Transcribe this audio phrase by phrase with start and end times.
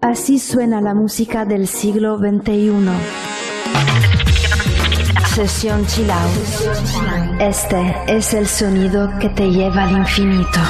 [0.00, 2.72] Así suena la música del siglo XXI.
[5.34, 7.40] Sesión Chill Out.
[7.40, 10.60] Este es el sonido que te lleva al infinito.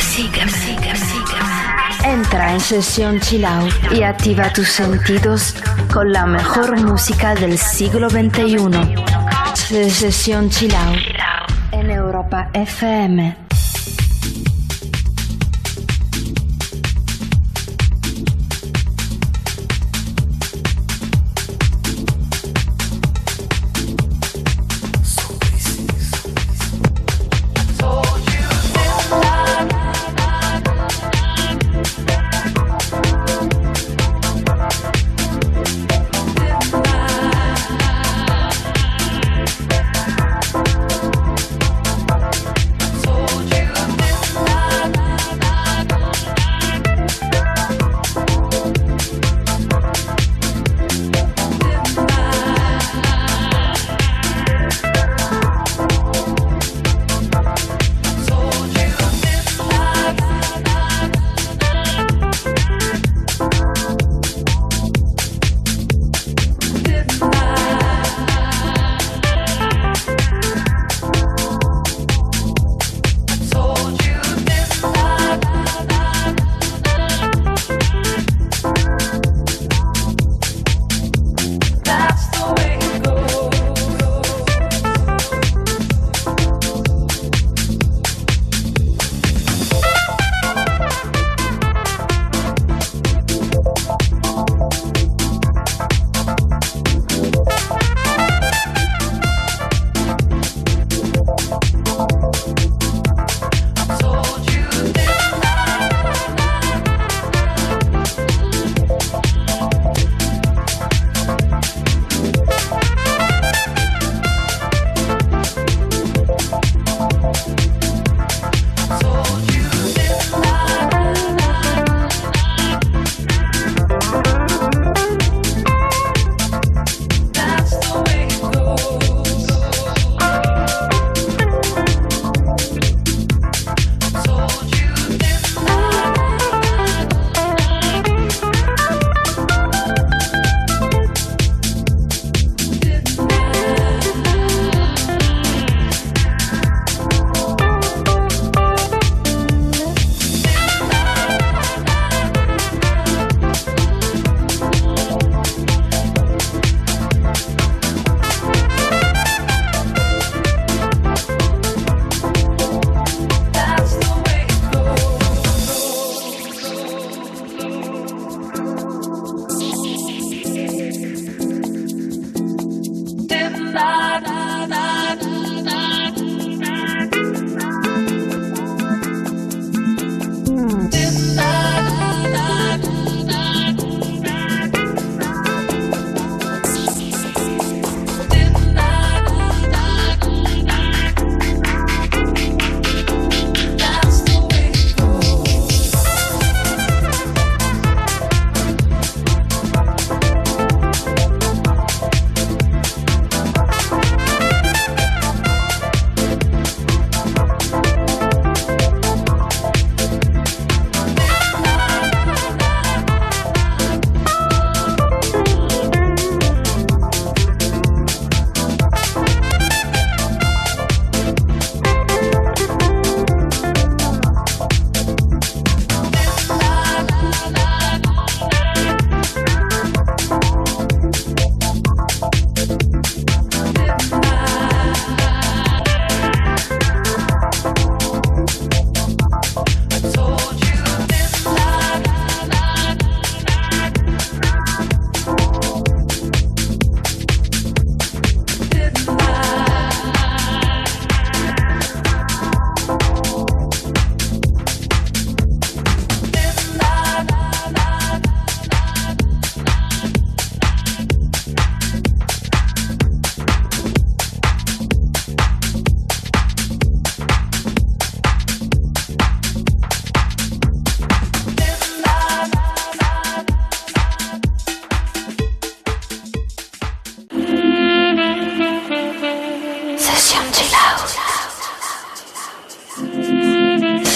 [0.00, 2.14] Sígueme, sígueme, sígueme.
[2.14, 5.54] Entra en Sesión Chill Out y activa tus sentidos
[5.92, 8.94] con la mejor música del siglo XXI.
[9.90, 11.16] Sesión Chill Out
[11.72, 13.45] en Europa FM.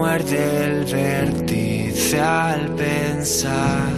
[0.00, 3.92] Muerde el vértice al pensar.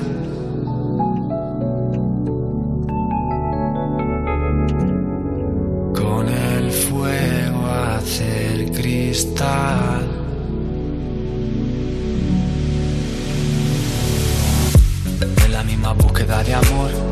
[5.94, 10.08] Con el fuego hacer cristal.
[15.44, 17.11] En la misma búsqueda de amor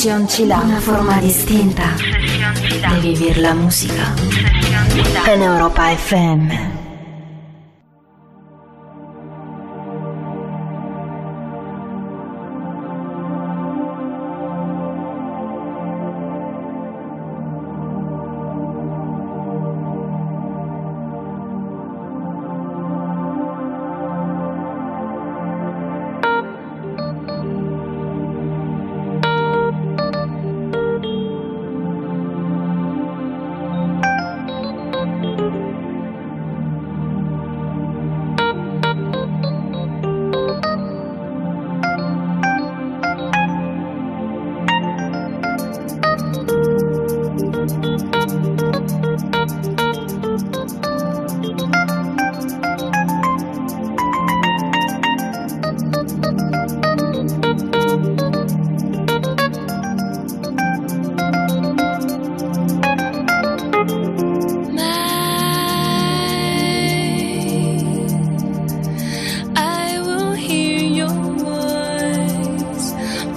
[0.00, 1.94] Sesión Chila, una forma distinta.
[1.94, 4.14] de vivir la música
[5.30, 6.79] en Europa FM.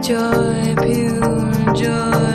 [0.01, 2.34] Joy, pure joy.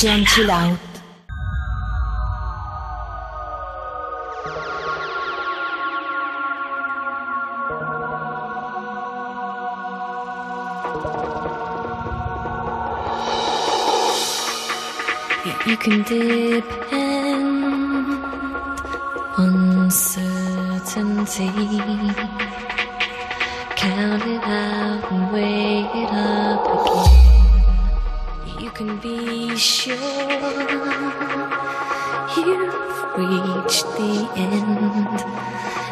[0.00, 0.78] 这样凄凉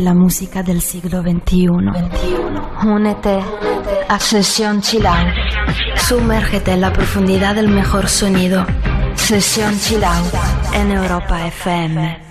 [0.00, 1.68] La música del siglo XXI.
[2.86, 3.40] Únete
[4.08, 5.26] a Sesión Chilau.
[5.96, 8.64] Sumérgete en la profundidad del mejor sonido.
[9.14, 10.24] Sesión Chilau
[10.74, 12.30] en Europa FM.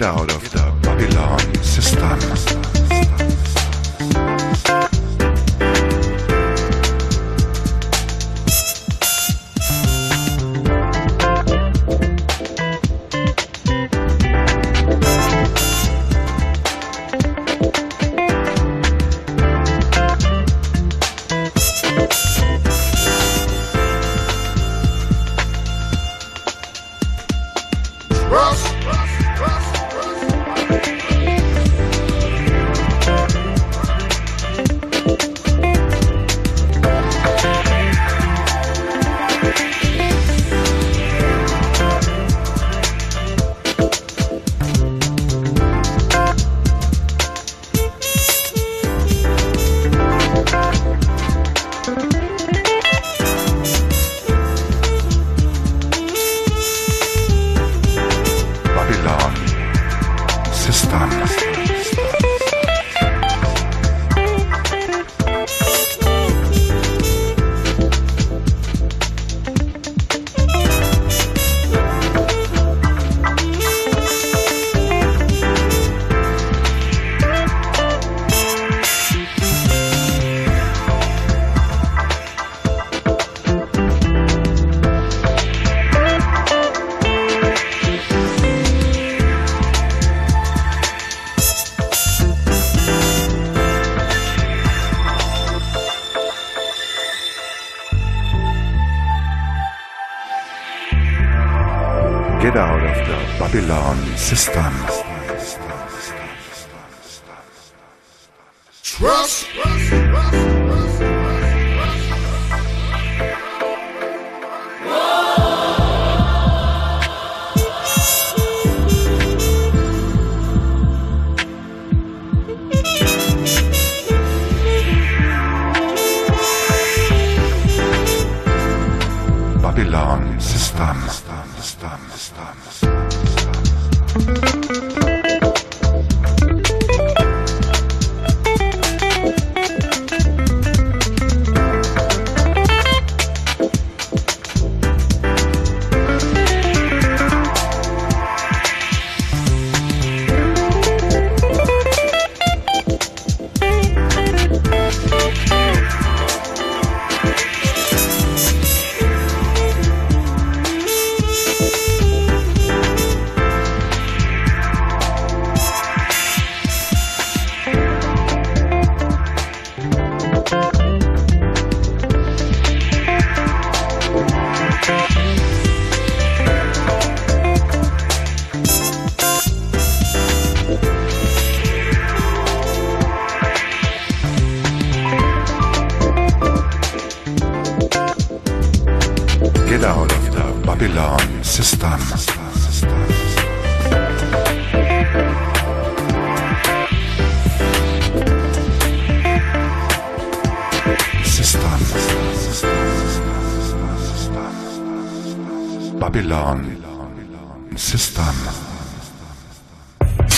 [0.00, 0.39] Get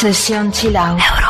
[0.00, 0.96] Sesión Chilao.
[0.96, 1.29] touch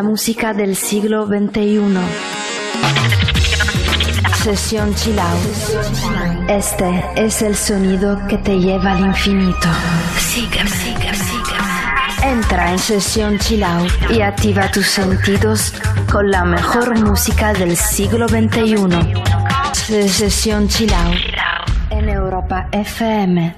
[0.00, 1.82] la música del siglo XXI.
[4.42, 6.48] Sesión Chill Out.
[6.48, 9.68] Este es el sonido que te lleva al infinito.
[10.16, 12.32] Sígueme, sígueme, sígueme.
[12.32, 15.74] Entra en Sesión Chill Out y activa tus sentidos
[16.10, 20.08] con la mejor música del siglo XXI.
[20.08, 21.50] Sesión Chill Out
[21.90, 23.54] en Europa FM.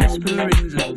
[0.00, 0.89] Esperanza.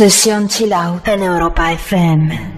[0.00, 2.49] Sesión Chill Out en Europa FM.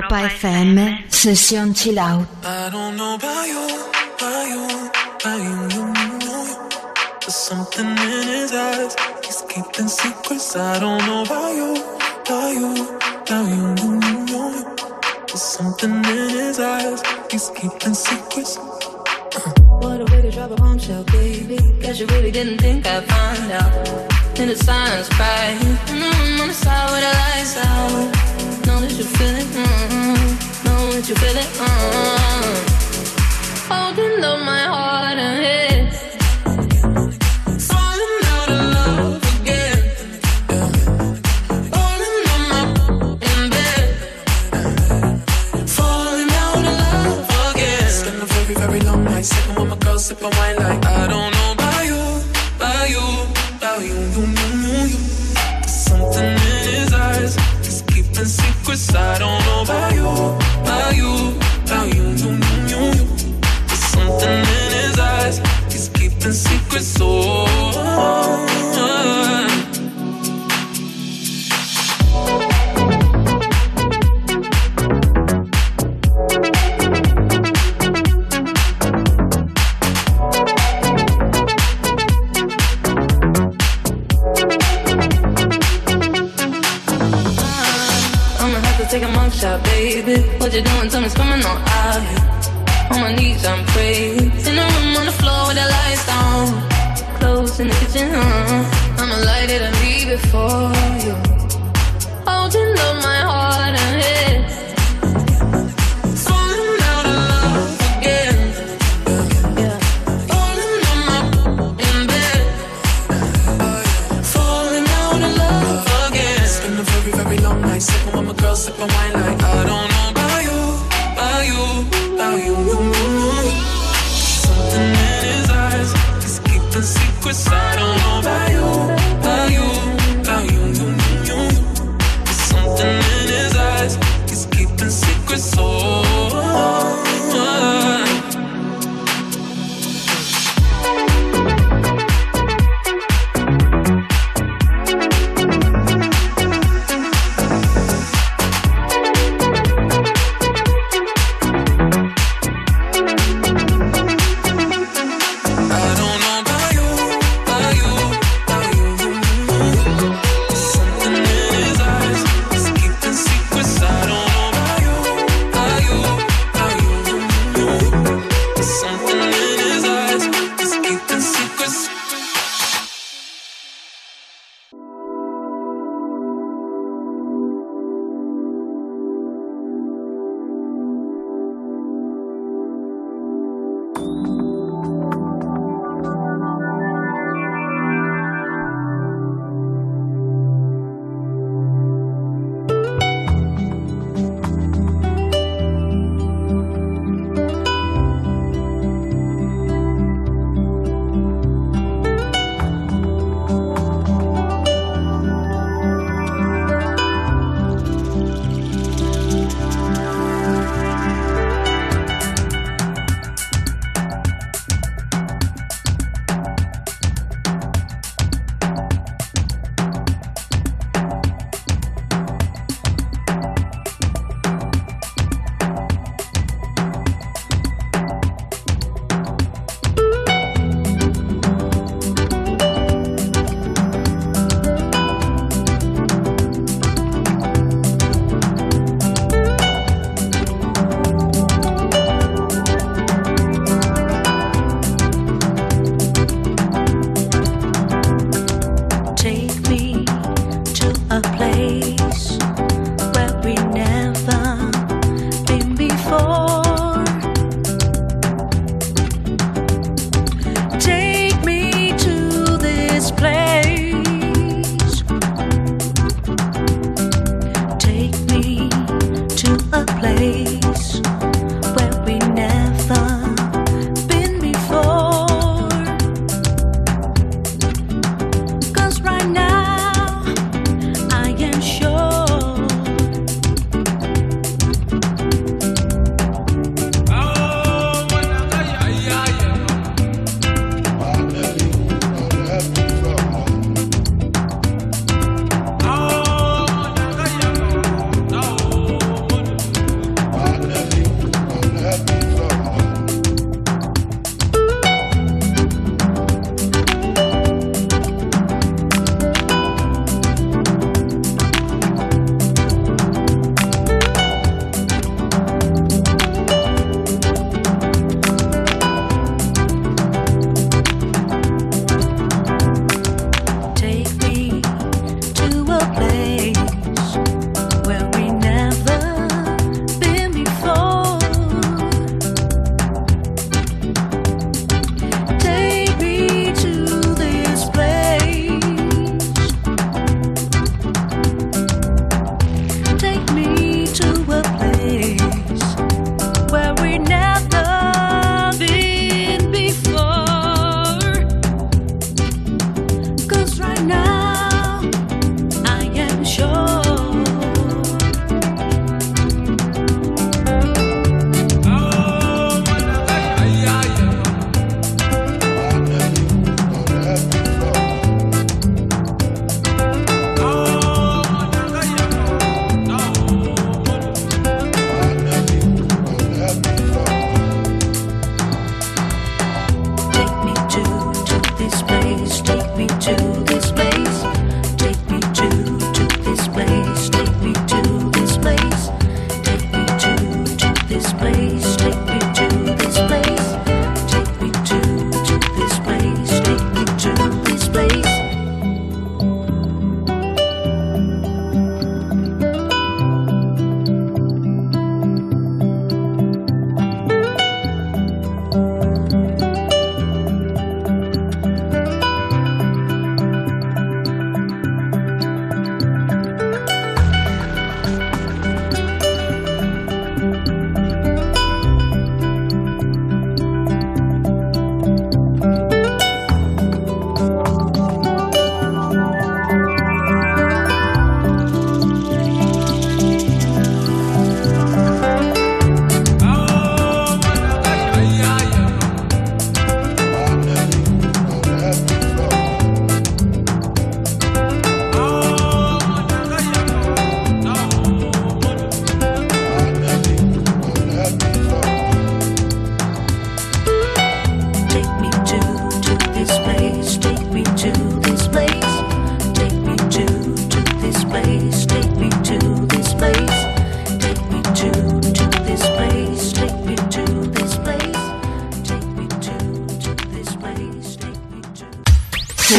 [0.00, 2.26] Europa FM, sesión chill out.
[2.42, 3.66] I don't know about you,
[4.16, 4.64] about you,
[5.20, 5.92] about you, you.
[7.20, 10.56] There's something in his eyes, he's keeping secrets.
[10.56, 11.39] I don't know about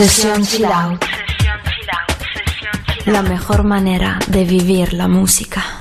[0.01, 1.05] Sesión Chill Out.
[3.05, 5.80] La mejor manera de vivir la música.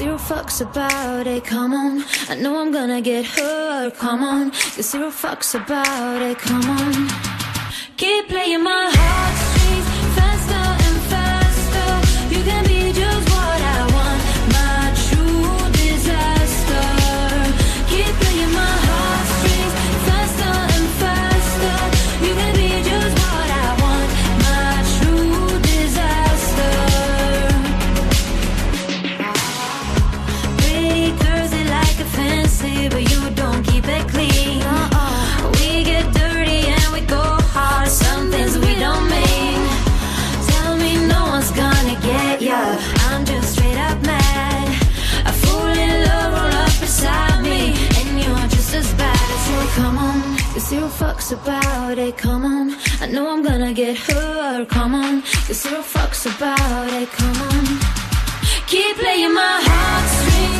[0.00, 2.02] Zero fucks about it, come on.
[2.30, 4.50] I know I'm gonna get hurt, come on.
[4.50, 7.06] cause zero fucks about it, come on.
[7.98, 9.49] Keep playing my heart.
[50.70, 52.76] zero fucks about it, come on.
[53.00, 55.22] I know I'm gonna get hurt, come on.
[55.22, 57.66] Cause zero fucks about it, come on.
[58.68, 60.59] Keep playing my heartstrings.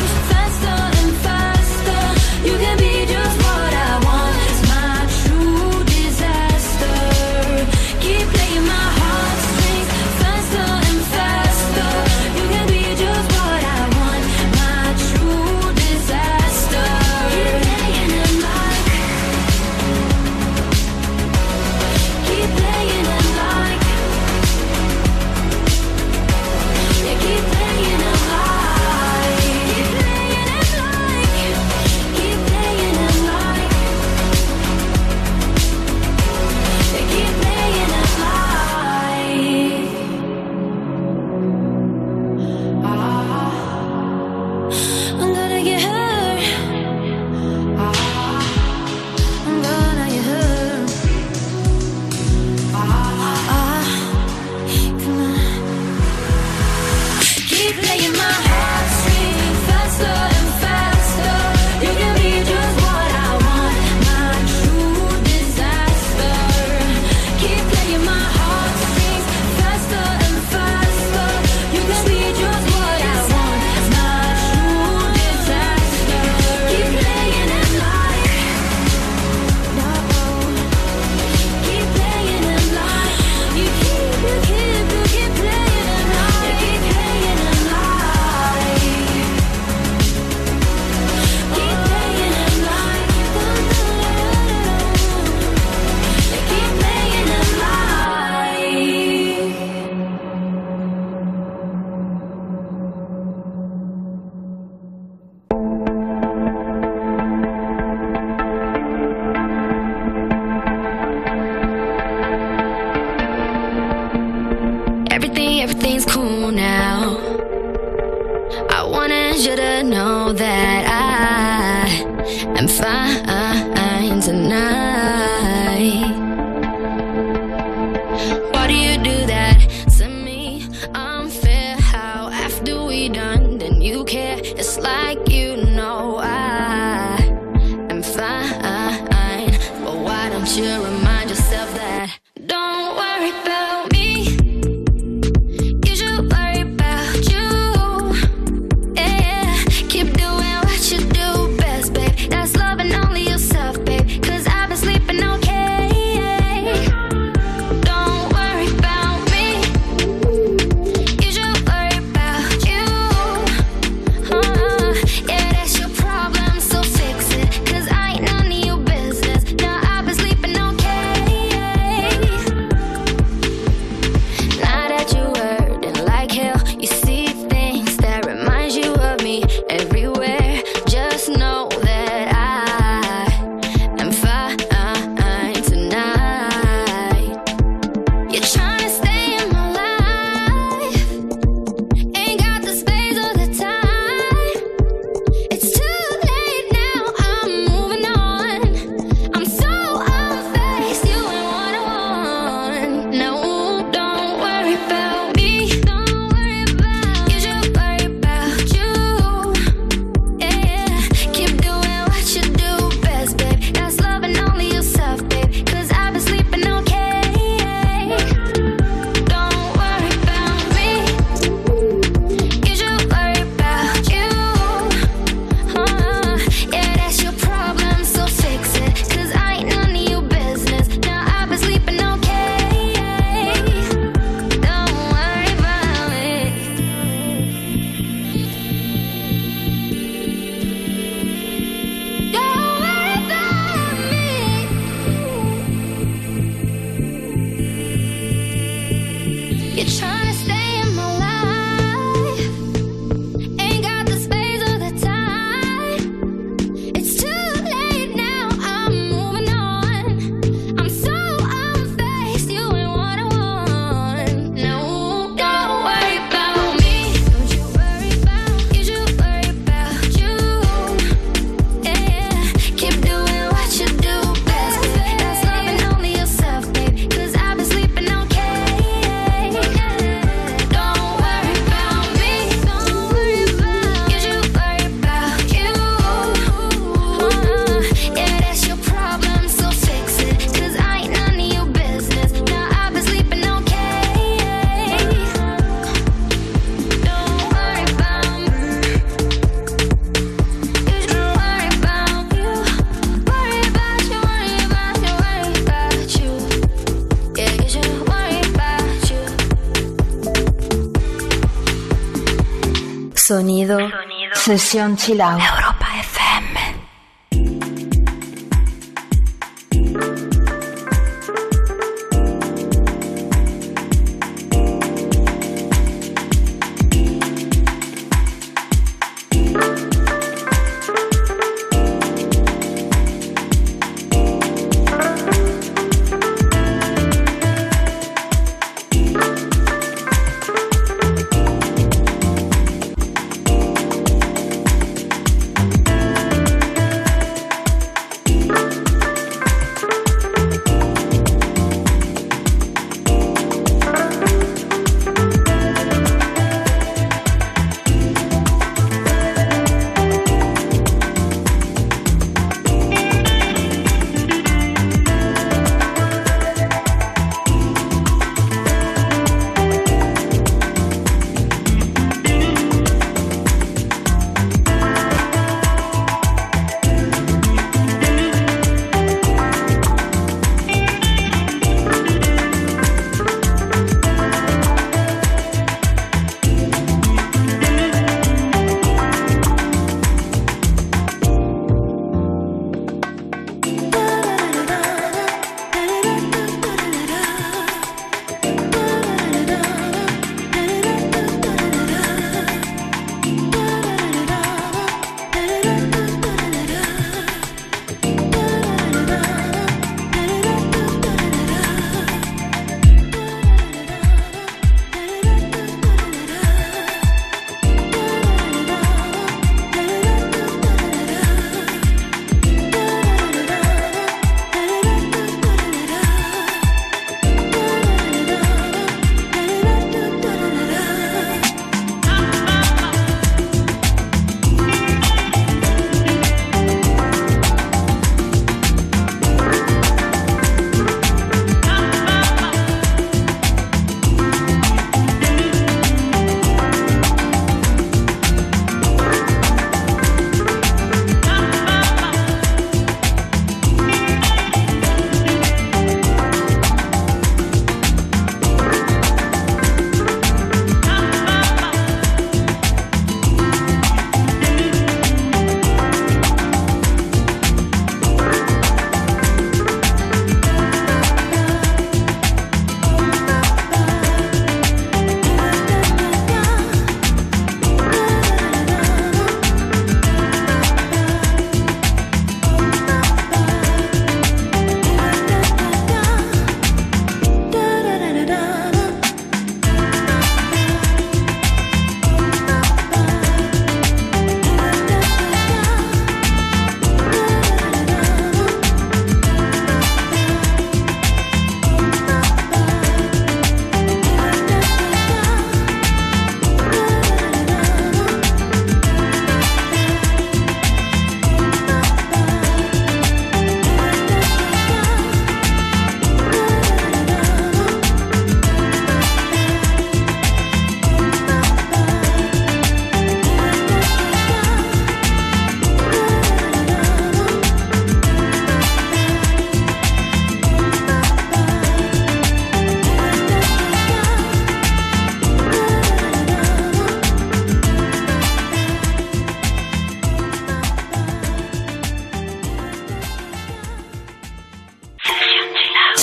[314.51, 315.39] Sesión Chilao.
[315.39, 315.70] Europa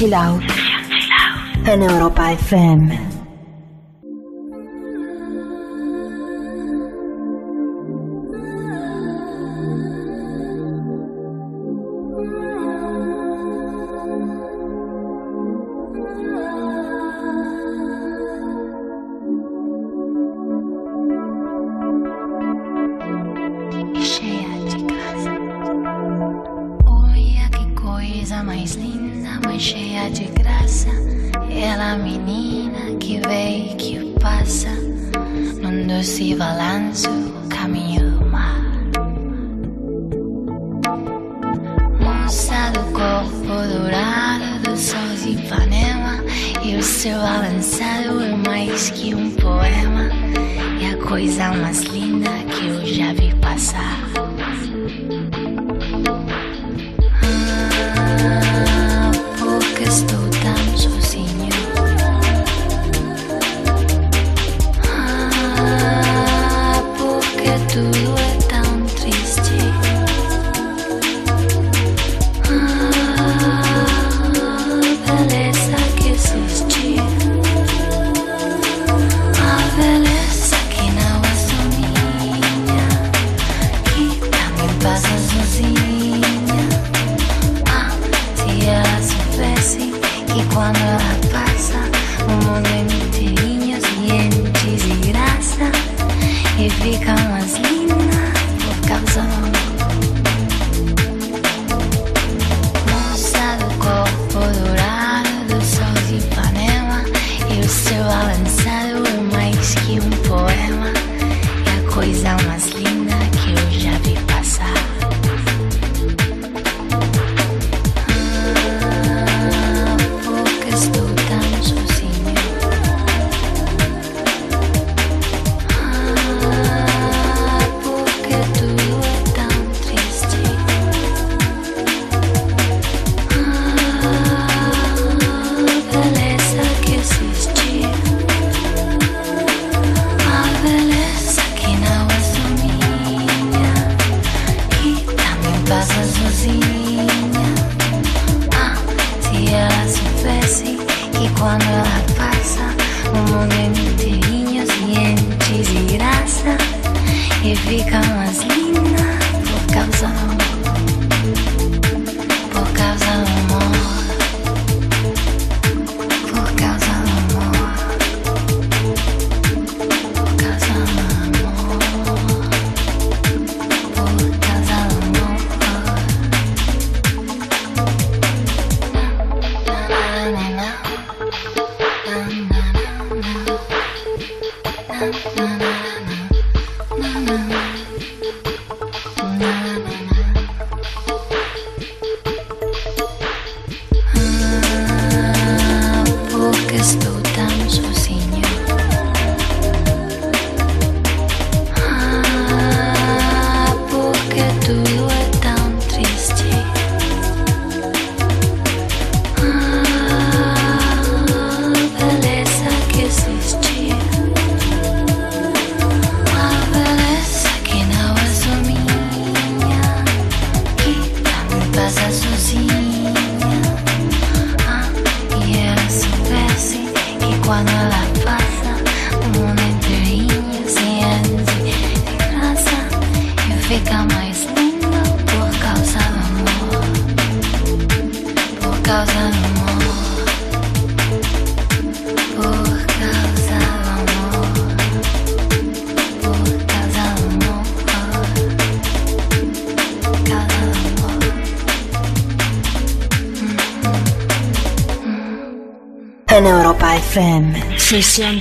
[0.00, 0.42] Chill Out
[1.66, 3.19] en Europa FM.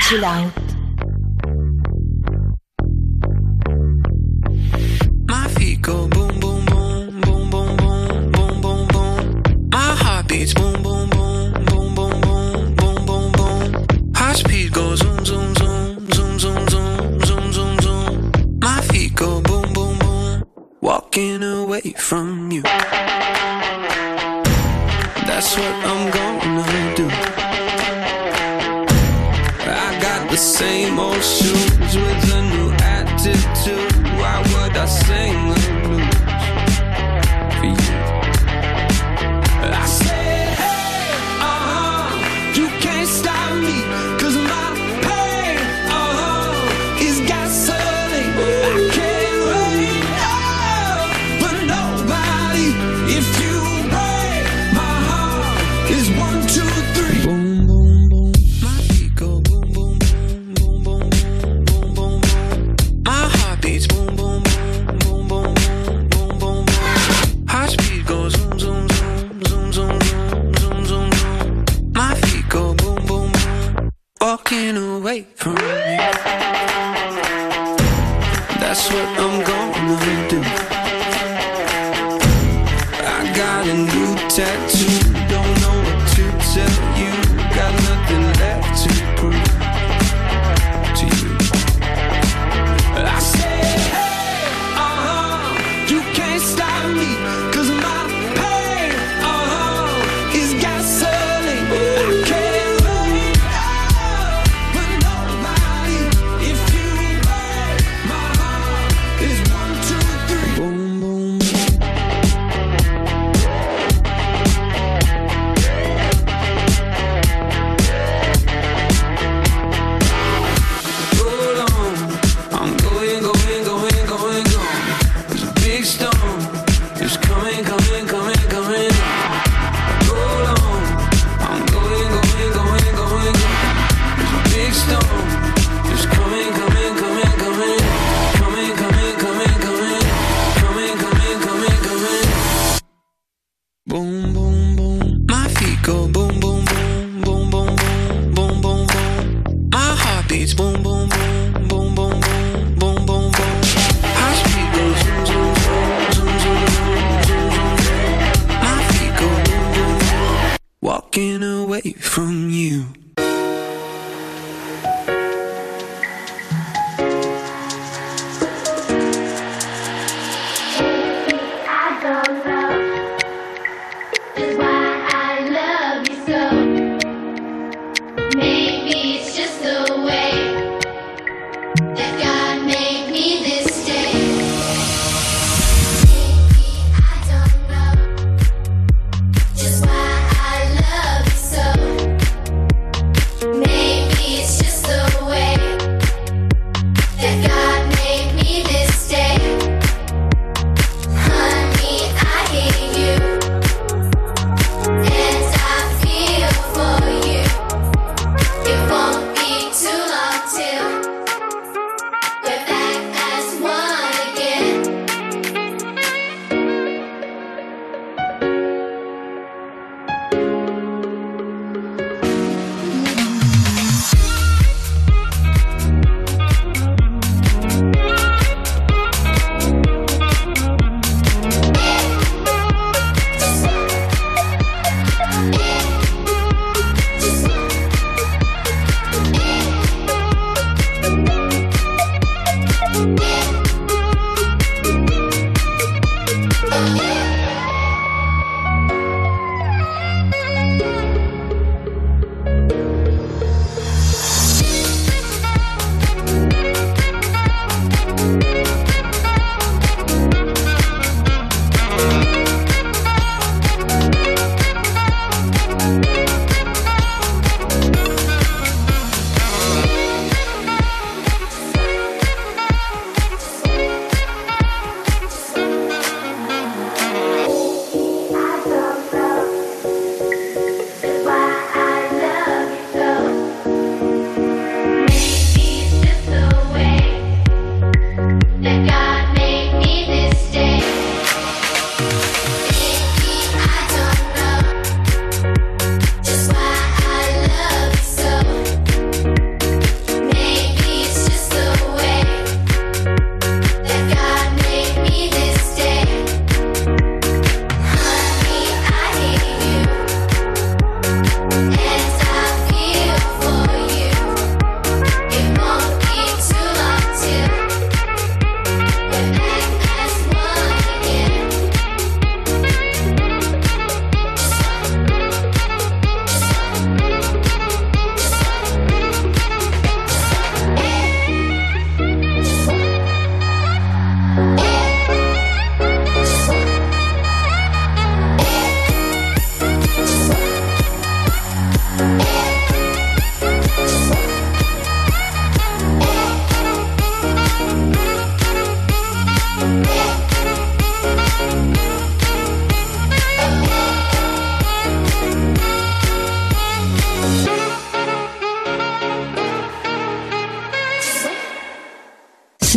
[0.09, 0.58] 治疗。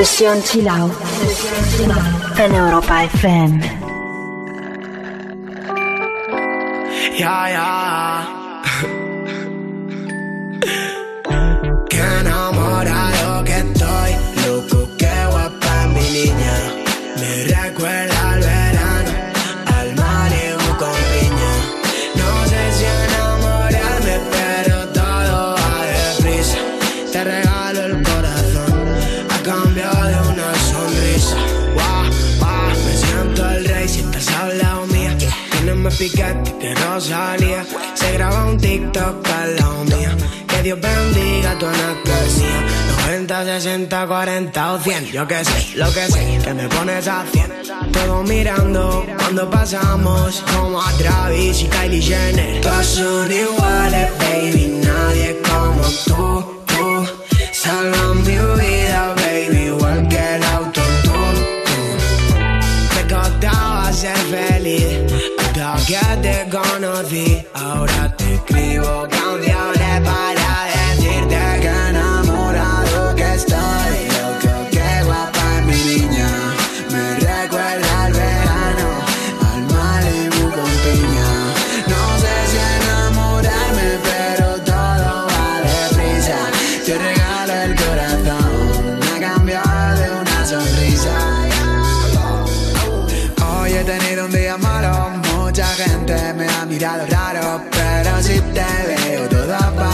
[0.00, 0.90] Sesión Chilau
[2.38, 3.60] en Europa FM.
[7.18, 7.69] Yeah, yeah.
[44.78, 47.52] 100, yo que sé, lo que sé, que me pones a 100.
[47.92, 52.60] Todo mirando cuando pasamos, como a Travis y Kylie Jenner.
[52.60, 56.49] Todos son iguales, baby, nadie como tú.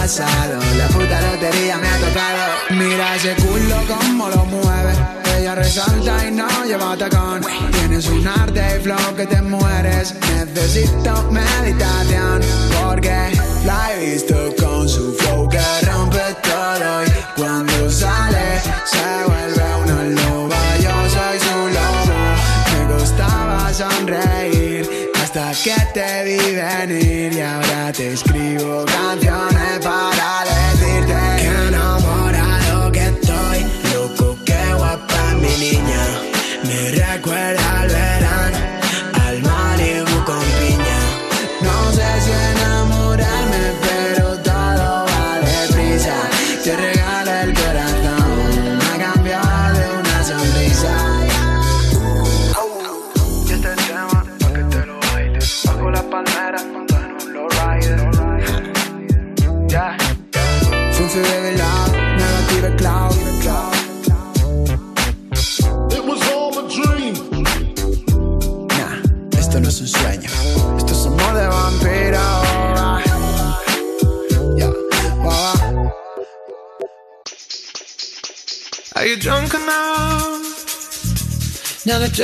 [0.06, 0.60] pasado.
[0.78, 2.44] La puta lotería me ha tocado.
[2.70, 4.92] Mira ese culo como lo mueve.
[5.36, 7.40] Ella resalta y no lleva tacón.
[7.72, 10.14] Tienes un arte y flow que te mueres.
[10.54, 12.40] Necesito meditación.
[12.80, 13.18] Porque
[13.64, 17.04] la he visto con su flow que rompe todo.
[17.04, 18.60] Y cuando sale,
[18.92, 20.62] se vuelve una loba.
[20.84, 22.18] Yo soy su lobo.
[22.72, 25.10] Me gustaba sonreír.
[25.20, 29.25] Hasta que te vi venir y ahora te escribo canciones
[37.26, 37.55] recuerdo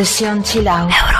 [0.00, 0.90] Sesión Chill Out.
[0.90, 1.19] Euro.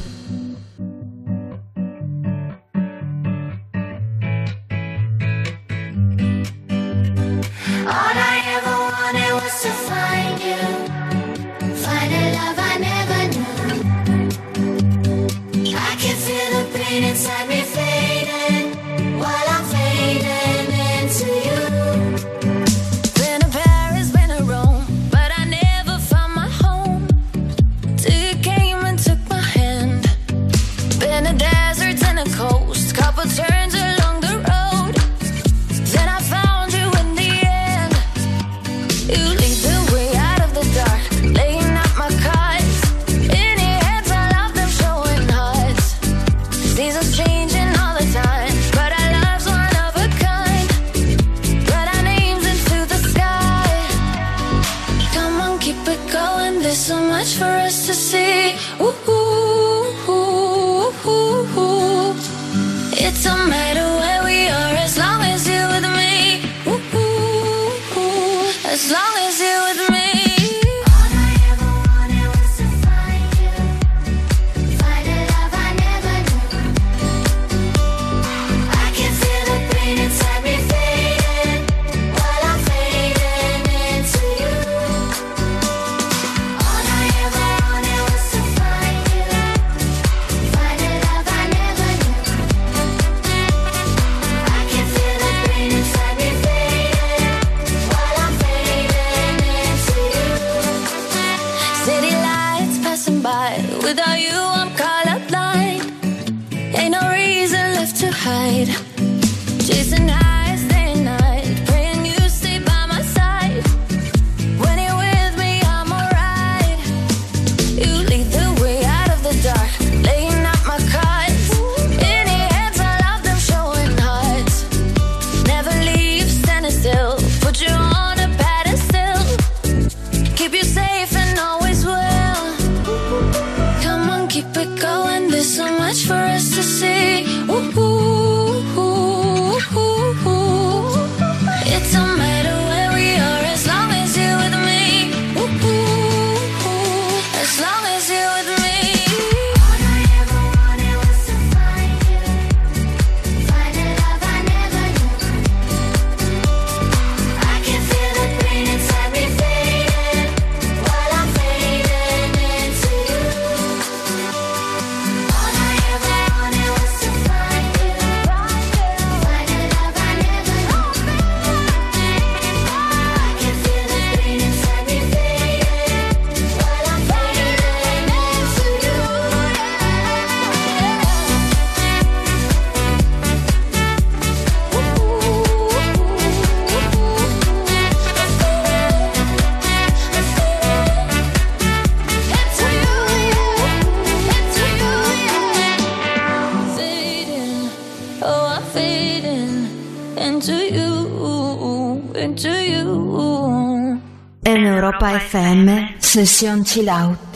[206.21, 207.30] Sesión Chill Out.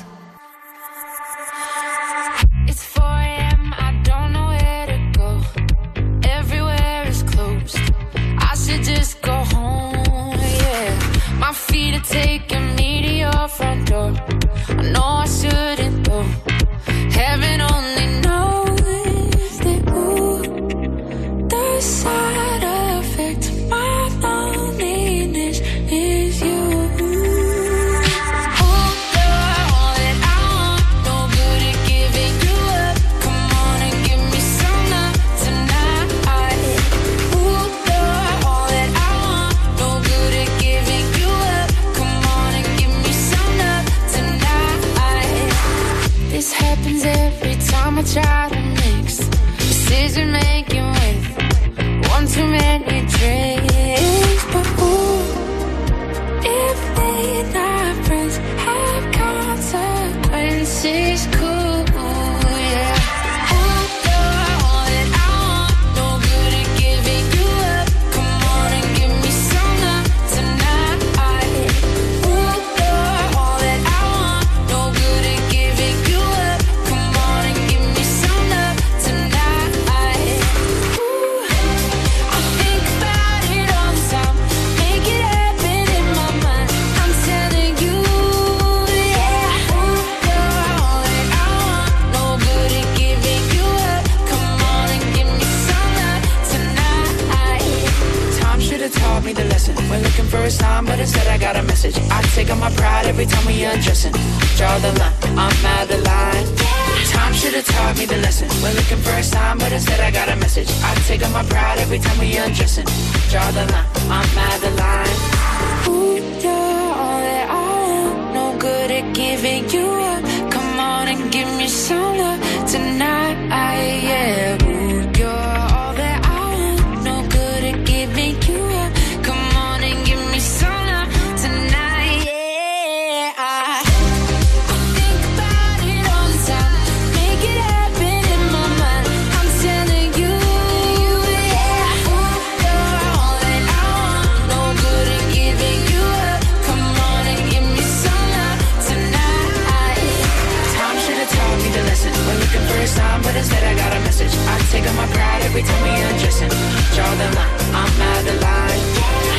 [154.75, 156.51] Take up my pride every time we undressing.
[156.51, 158.81] Draw the line, I'm out of line.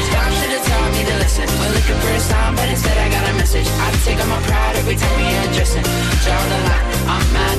[0.09, 1.45] Stop shoulda taught me to listen.
[1.61, 3.69] We're looking for a sign, but instead I got a message.
[3.69, 5.85] I take up my pride every time we undressing.
[6.25, 7.56] Draw the line, I'm out